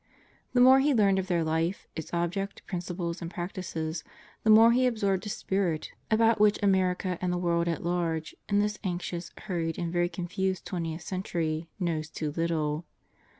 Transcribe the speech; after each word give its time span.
The 0.53 0.61
more 0.61 0.79
he 0.79 0.95
learned 0.95 1.19
of 1.19 1.27
their 1.27 1.43
life, 1.43 1.87
its 1.95 2.11
object, 2.11 2.65
principles 2.65 3.21
and 3.21 3.29
prac 3.29 3.53
tices, 3.53 4.01
the 4.43 4.49
more 4.49 4.71
he 4.71 4.87
absorbed 4.87 5.27
a 5.27 5.29
spirit 5.29 5.91
about 6.09 6.39
which 6.39 6.57
America 6.63 7.19
and 7.21 7.31
the 7.31 7.37
world 7.37 7.67
at 7.67 7.83
large, 7.83 8.35
in 8.49 8.57
this 8.57 8.79
anxious, 8.83 9.29
hurried, 9.41 9.77
and 9.77 9.93
very 9.93 10.09
confused 10.09 10.65
twentieth 10.65 11.03
century 11.03 11.69
knows 11.79 12.09
too 12.09 12.31
little. 12.31 12.83